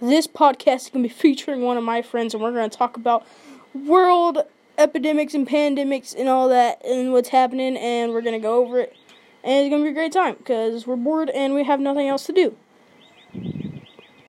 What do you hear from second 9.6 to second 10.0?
it's going to be a